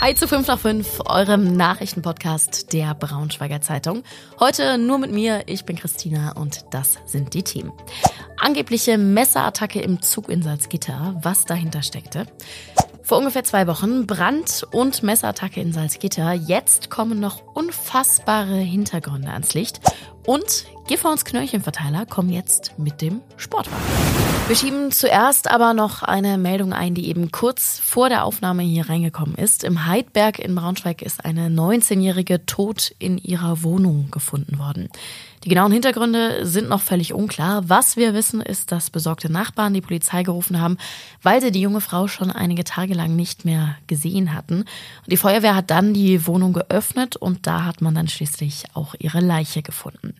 [0.00, 4.04] Hi zu 5 nach 5, eurem Nachrichtenpodcast der Braunschweiger Zeitung.
[4.38, 7.72] Heute nur mit mir, ich bin Christina und das sind die Themen.
[8.40, 12.26] Angebliche Messerattacke im Zug in Salzgitter, was dahinter steckte.
[13.02, 16.34] Vor ungefähr zwei Wochen Brand- und Messerattacke in Salzgitter.
[16.34, 19.80] Jetzt kommen noch unfassbare Hintergründe ans Licht.
[20.26, 23.82] Und Gifhorns Knöllchenverteiler kommen jetzt mit dem Sportwagen.
[24.46, 28.90] Wir schieben zuerst aber noch eine Meldung ein, die eben kurz vor der Aufnahme hier
[28.90, 29.64] reingekommen ist.
[29.64, 34.90] Im Heidberg in Braunschweig ist eine 19-Jährige tot in ihrer Wohnung gefunden worden.
[35.44, 37.70] Die genauen Hintergründe sind noch völlig unklar.
[37.70, 40.78] Was wir wissen, ist, dass besorgte Nachbarn die Polizei gerufen haben,
[41.22, 44.60] weil sie die junge Frau schon einige Tage lang nicht mehr gesehen hatten.
[44.60, 44.68] Und
[45.06, 49.20] die Feuerwehr hat dann die Wohnung geöffnet und da hat man dann schließlich auch ihre
[49.20, 50.14] Leiche gefunden.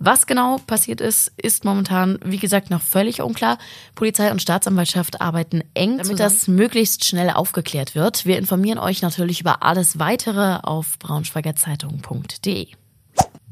[0.00, 3.58] Was genau passiert ist, ist momentan, wie gesagt, noch völlig unklar.
[3.96, 8.24] Polizei und Staatsanwaltschaft arbeiten eng, damit das möglichst schnell aufgeklärt wird.
[8.24, 12.68] Wir informieren euch natürlich über alles weitere auf braunschweigerzeitung.de.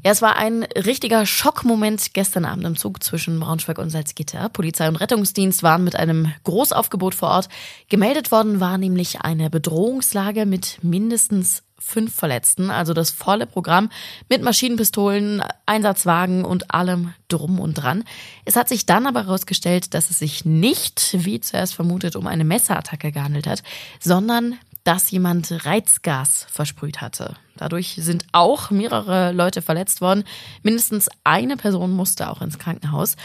[0.07, 4.47] Ja, es war ein richtiger Schockmoment gestern Abend im Zug zwischen Braunschweig und Salzgitter.
[4.47, 7.49] Polizei und Rettungsdienst waren mit einem Großaufgebot vor Ort.
[7.89, 13.89] Gemeldet worden war nämlich eine Bedrohungslage mit mindestens fünf Verletzten, also das volle Programm
[14.29, 18.05] mit Maschinenpistolen, Einsatzwagen und allem drum und dran.
[18.45, 22.45] Es hat sich dann aber herausgestellt, dass es sich nicht, wie zuerst vermutet, um eine
[22.45, 23.61] Messerattacke gehandelt hat,
[23.99, 27.35] sondern dass jemand Reizgas versprüht hatte.
[27.57, 30.23] Dadurch sind auch mehrere Leute verletzt worden.
[30.63, 33.17] Mindestens eine Person musste auch ins Krankenhaus.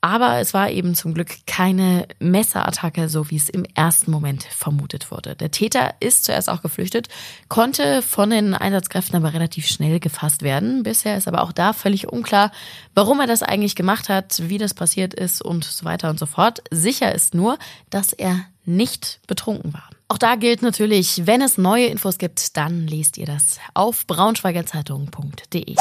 [0.00, 5.10] Aber es war eben zum Glück keine Messerattacke, so wie es im ersten Moment vermutet
[5.10, 5.34] wurde.
[5.34, 7.08] Der Täter ist zuerst auch geflüchtet,
[7.48, 10.84] konnte von den Einsatzkräften aber relativ schnell gefasst werden.
[10.84, 12.52] Bisher ist aber auch da völlig unklar,
[12.94, 16.26] warum er das eigentlich gemacht hat, wie das passiert ist und so weiter und so
[16.26, 16.62] fort.
[16.70, 17.58] Sicher ist nur,
[17.90, 19.90] dass er nicht betrunken war.
[20.08, 25.76] Auch da gilt natürlich, wenn es neue Infos gibt, dann lest ihr das auf braunschweigerzeitung.de.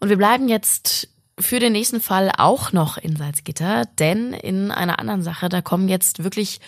[0.00, 1.08] Und wir bleiben jetzt
[1.38, 5.88] für den nächsten Fall auch noch in Salzgitter, denn in einer anderen Sache, da kommen
[5.88, 6.60] jetzt wirklich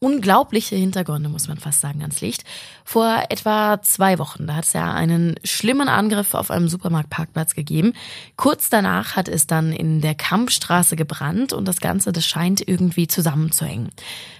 [0.00, 2.44] unglaubliche Hintergründe, muss man fast sagen, ans Licht.
[2.84, 7.92] Vor etwa zwei Wochen, da hat es ja einen schlimmen Angriff auf einem Supermarktparkplatz gegeben.
[8.36, 13.08] Kurz danach hat es dann in der Kampfstraße gebrannt und das Ganze, das scheint irgendwie
[13.08, 13.90] zusammenzuhängen.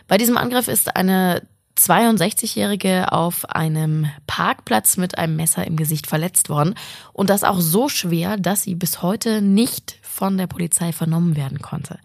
[0.08, 1.42] Bei diesem Angriff ist eine
[1.78, 6.74] 62-Jährige auf einem Parkplatz mit einem Messer im Gesicht verletzt worden
[7.12, 11.60] und das auch so schwer, dass sie bis heute nicht von der Polizei vernommen werden
[11.60, 11.98] konnte.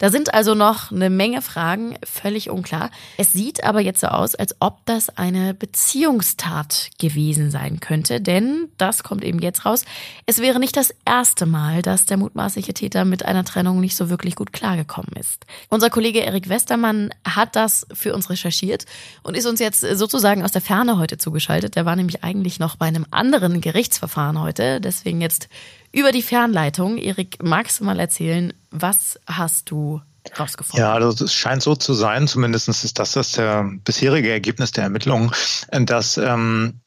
[0.00, 2.90] Da sind also noch eine Menge Fragen, völlig unklar.
[3.18, 8.70] Es sieht aber jetzt so aus, als ob das eine Beziehungstat gewesen sein könnte, denn
[8.78, 9.84] das kommt eben jetzt raus.
[10.24, 14.08] Es wäre nicht das erste Mal, dass der mutmaßliche Täter mit einer Trennung nicht so
[14.08, 15.44] wirklich gut klargekommen ist.
[15.68, 18.86] Unser Kollege Erik Westermann hat das für uns recherchiert
[19.22, 21.76] und ist uns jetzt sozusagen aus der Ferne heute zugeschaltet.
[21.76, 25.50] Der war nämlich eigentlich noch bei einem anderen Gerichtsverfahren heute, deswegen jetzt
[25.92, 26.98] über die Fernleitung.
[26.98, 30.00] Erik, magst du mal erzählen, was hast du
[30.38, 30.80] rausgefunden?
[30.80, 34.84] Ja, also es scheint so zu sein, zumindest ist das das der bisherige Ergebnis der
[34.84, 35.30] Ermittlungen,
[35.70, 36.80] dass ähm,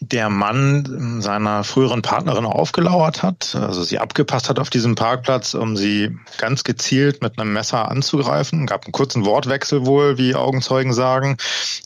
[0.00, 5.76] der Mann seiner früheren Partnerin aufgelauert hat, also sie abgepasst hat auf diesem Parkplatz, um
[5.76, 8.66] sie ganz gezielt mit einem Messer anzugreifen.
[8.66, 11.36] Gab einen kurzen Wortwechsel wohl, wie Augenzeugen sagen,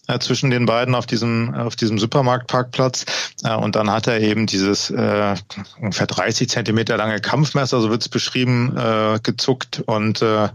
[0.08, 3.06] äh, zwischen den beiden auf diesem auf diesem Supermarktparkplatz.
[3.44, 5.34] Äh, und dann hat er eben dieses äh,
[5.80, 10.48] ungefähr 30 Zentimeter lange Kampfmesser, so wird es beschrieben, äh, gezuckt und äh,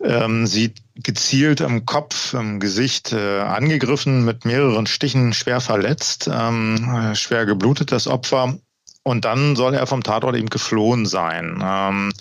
[0.00, 0.72] ähm, sie
[1.02, 7.92] gezielt im Kopf, im Gesicht äh, angegriffen, mit mehreren Stichen schwer verletzt, ähm, schwer geblutet
[7.92, 8.58] das Opfer.
[9.04, 11.62] Und dann soll er vom Tatort eben geflohen sein.
[11.64, 12.12] Ähm,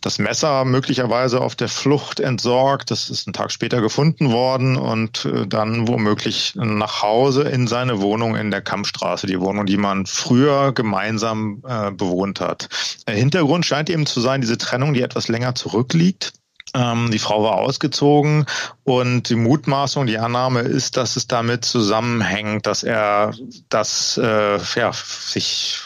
[0.00, 2.90] das Messer möglicherweise auf der Flucht entsorgt.
[2.90, 8.00] Das ist einen Tag später gefunden worden und äh, dann womöglich nach Hause in seine
[8.00, 12.68] Wohnung in der Kampfstraße, die Wohnung, die man früher gemeinsam äh, bewohnt hat.
[13.06, 16.32] Der Hintergrund scheint eben zu sein, diese Trennung, die etwas länger zurückliegt.
[16.74, 18.46] Ähm, die Frau war ausgezogen
[18.84, 23.32] und die Mutmaßung, die Annahme ist, dass es damit zusammenhängt, dass er
[23.68, 25.78] das äh, ja, sich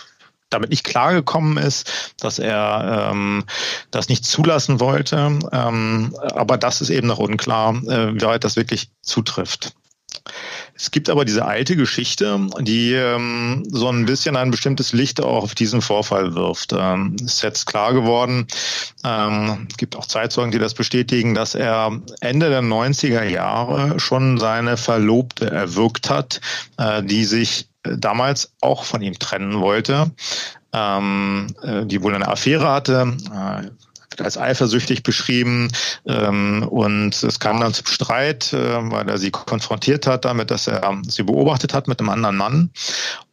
[0.50, 3.44] damit nicht klargekommen ist, dass er ähm,
[3.90, 5.38] das nicht zulassen wollte.
[5.52, 9.72] Ähm, aber das ist eben noch unklar, äh, wie weit das wirklich zutrifft.
[10.74, 15.44] Es gibt aber diese alte Geschichte, die ähm, so ein bisschen ein bestimmtes Licht auch
[15.44, 16.72] auf diesen Vorfall wirft.
[16.72, 18.46] Ähm, ist jetzt klar geworden,
[19.04, 24.38] ähm, es gibt auch Zeitzeugen, die das bestätigen, dass er Ende der 90er Jahre schon
[24.38, 26.40] seine Verlobte erwürgt hat,
[26.78, 30.10] äh, die sich damals auch von ihm trennen wollte,
[30.72, 33.16] ähm, äh, die wohl eine Affäre hatte.
[33.32, 33.70] Äh,
[34.12, 35.68] wird als eifersüchtig beschrieben
[36.06, 40.66] ähm, und es kam dann zum Streit, äh, weil er sie konfrontiert hat damit, dass
[40.66, 42.70] er sie beobachtet hat mit einem anderen Mann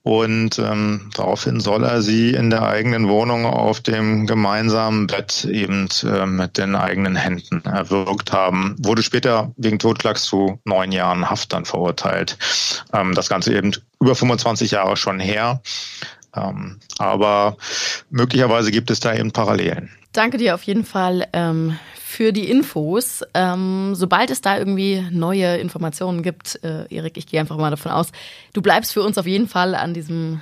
[0.04, 5.88] und ähm, daraufhin soll er sie in der eigenen Wohnung auf dem gemeinsamen Bett eben
[6.04, 8.76] äh, mit den eigenen Händen erwürgt haben.
[8.80, 12.38] Wurde später wegen Totschlags zu neun Jahren Haft dann verurteilt.
[12.94, 15.62] Ähm, das Ganze eben über 25 Jahre schon her.
[16.36, 17.58] Ähm, aber
[18.10, 19.92] möglicherweise gibt es da eben Parallelen.
[20.12, 23.24] Danke dir auf jeden Fall ähm, für die Infos.
[23.36, 27.92] Ähm, sobald es da irgendwie neue Informationen gibt, äh, Erik, ich gehe einfach mal davon
[27.92, 28.12] aus,
[28.54, 30.42] du bleibst für uns auf jeden Fall an diesem,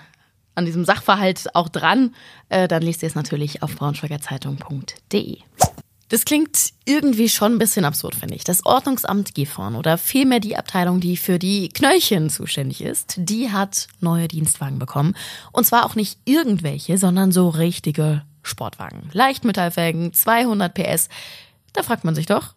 [0.56, 2.16] an diesem Sachverhalt auch dran.
[2.48, 5.40] Äh, dann liest ihr es natürlich auf braunschweigerzeitung.de.
[6.10, 8.46] Das klingt irgendwie schon ein bisschen absurd, finde ich.
[8.46, 13.88] Das Ordnungsamt Gifhorn oder vielmehr die Abteilung, die für die Knöllchen zuständig ist, die hat
[14.00, 15.18] neue Dienstwagen bekommen.
[15.52, 19.10] Und zwar auch nicht irgendwelche, sondern so richtige Sportwagen.
[19.14, 21.10] Leichtmetallfelgen, 200 PS.
[21.74, 22.56] Da fragt man sich doch,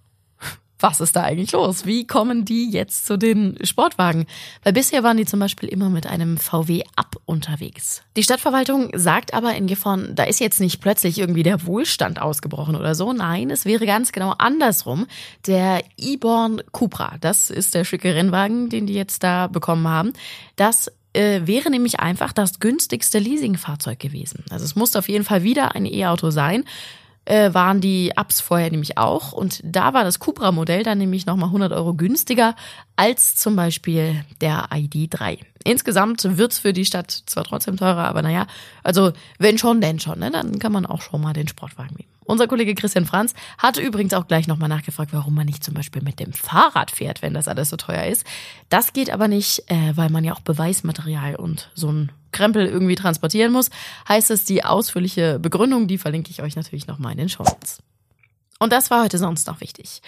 [0.81, 1.84] was ist da eigentlich los?
[1.84, 4.26] Wie kommen die jetzt zu den Sportwagen?
[4.62, 8.02] Weil bisher waren die zum Beispiel immer mit einem VW Up unterwegs.
[8.16, 12.76] Die Stadtverwaltung sagt aber in Gifhorn, da ist jetzt nicht plötzlich irgendwie der Wohlstand ausgebrochen
[12.76, 13.12] oder so.
[13.12, 15.06] Nein, es wäre ganz genau andersrum.
[15.46, 20.12] Der E-Born Cupra, das ist der schicke Rennwagen, den die jetzt da bekommen haben.
[20.56, 24.44] Das äh, wäre nämlich einfach das günstigste Leasingfahrzeug gewesen.
[24.50, 26.64] Also es musste auf jeden Fall wieder ein E-Auto sein
[27.31, 29.32] äh, waren die Ups vorher nämlich auch.
[29.32, 32.56] Und da war das Cupra-Modell dann nämlich nochmal 100 Euro günstiger
[32.97, 35.38] als zum Beispiel der ID3.
[35.62, 38.47] Insgesamt wird's für die Stadt zwar trotzdem teurer, aber naja,
[38.82, 40.31] also wenn schon, denn schon, ne?
[40.31, 42.11] dann kann man auch schon mal den Sportwagen nehmen.
[42.25, 46.03] Unser Kollege Christian Franz hatte übrigens auch gleich nochmal nachgefragt, warum man nicht zum Beispiel
[46.03, 48.25] mit dem Fahrrad fährt, wenn das alles so teuer ist.
[48.69, 52.94] Das geht aber nicht, äh, weil man ja auch Beweismaterial und so ein Krempel irgendwie
[52.94, 53.71] transportieren muss.
[54.09, 57.44] Heißt es, die ausführliche Begründung, die verlinke ich euch natürlich nochmal in den Show.
[58.59, 60.03] Und das war heute sonst noch wichtig.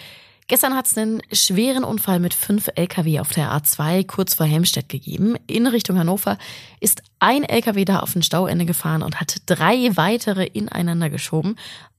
[0.47, 4.89] Gestern hat es einen schweren Unfall mit fünf Lkw auf der A2 kurz vor Helmstedt
[4.89, 5.35] gegeben.
[5.47, 6.37] In Richtung Hannover
[6.81, 11.55] ist ein Lkw da auf ein Stauende gefahren und hat drei weitere ineinander geschoben.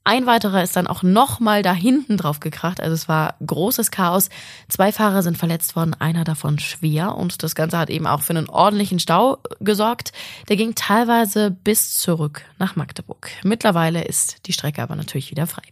[0.07, 2.79] Ein weiterer ist dann auch nochmal da hinten drauf gekracht.
[2.79, 4.29] Also es war großes Chaos.
[4.69, 7.17] Zwei Fahrer sind verletzt worden, einer davon schwer.
[7.17, 10.13] Und das Ganze hat eben auch für einen ordentlichen Stau gesorgt.
[10.51, 13.31] Der ging teilweise bis zurück nach Magdeburg.
[13.45, 15.63] Mittlerweile ist die Strecke aber natürlich wieder frei.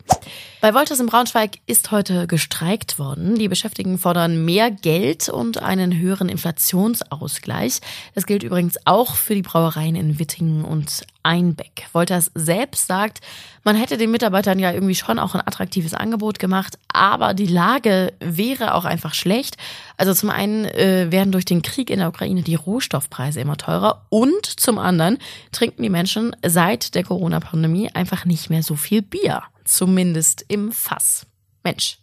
[0.63, 3.35] Bei Wolters in Braunschweig ist heute gestreikt worden.
[3.35, 7.81] Die Beschäftigten fordern mehr Geld und einen höheren Inflationsausgleich.
[8.15, 11.89] Das gilt übrigens auch für die Brauereien in Wittingen und Einbeck.
[11.93, 13.21] Wolters selbst sagt,
[13.65, 18.13] man hätte den Mitarbeitern ja irgendwie schon auch ein attraktives Angebot gemacht, aber die Lage
[18.21, 19.57] wäre auch einfach schlecht.
[19.97, 24.07] Also zum einen äh, werden durch den Krieg in der Ukraine die Rohstoffpreise immer teurer
[24.11, 25.19] und zum anderen
[25.51, 31.27] trinken die Menschen seit der Corona-Pandemie einfach nicht mehr so viel Bier zumindest im Fass.
[31.65, 31.99] Mensch.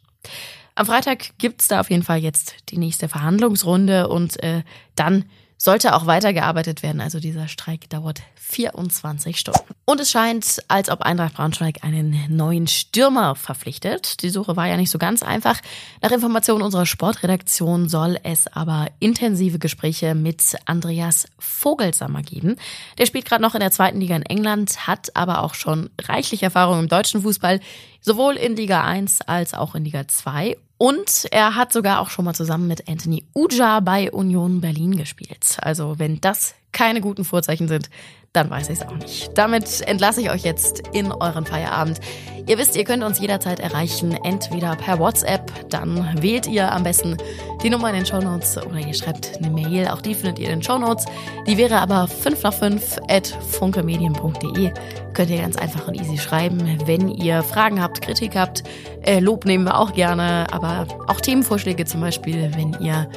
[0.76, 4.64] Am Freitag gibt's da auf jeden Fall jetzt die nächste Verhandlungsrunde und äh,
[4.96, 5.26] dann
[5.60, 7.02] sollte auch weitergearbeitet werden.
[7.02, 9.60] Also dieser Streik dauert 24 Stunden.
[9.86, 14.22] Und es scheint, als ob Eintracht Braunschweig einen neuen Stürmer verpflichtet.
[14.24, 15.60] Die Suche war ja nicht so ganz einfach.
[16.02, 22.56] Nach Informationen unserer Sportredaktion soll es aber intensive Gespräche mit Andreas Vogelsammer geben.
[22.98, 26.44] Der spielt gerade noch in der zweiten Liga in England, hat aber auch schon reichlich
[26.44, 27.60] Erfahrung im deutschen Fußball,
[28.02, 32.24] sowohl in Liga 1 als auch in Liga 2 und er hat sogar auch schon
[32.24, 35.58] mal zusammen mit Anthony Uja bei Union Berlin gespielt.
[35.60, 37.90] Also wenn das keine guten Vorzeichen sind,
[38.34, 39.32] dann weiß ich es auch nicht.
[39.36, 42.00] Damit entlasse ich euch jetzt in euren Feierabend.
[42.48, 47.18] Ihr wisst, ihr könnt uns jederzeit erreichen, entweder per WhatsApp, dann wählt ihr am besten
[47.64, 50.60] die Nummer in den Shownotes oder ihr schreibt eine Mail, auch die findet ihr in
[50.60, 51.06] den Shownotes.
[51.48, 54.74] Die wäre aber 5 nach 5 at funkemedien.de.
[55.14, 58.64] Könnt ihr ganz einfach und easy schreiben, wenn ihr Fragen habt, Kritik habt.
[59.02, 63.10] Äh, Lob nehmen wir auch gerne, aber auch Themenvorschläge zum Beispiel, wenn ihr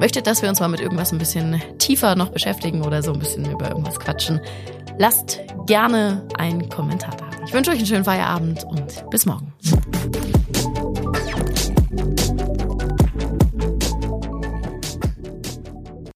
[0.00, 3.18] möchtet, dass wir uns mal mit irgendwas ein bisschen tiefer noch beschäftigen oder so ein
[3.18, 4.40] bisschen über irgendwas quatschen,
[4.98, 7.26] lasst gerne einen Kommentar da.
[7.46, 9.52] Ich wünsche euch einen schönen Feierabend und bis morgen.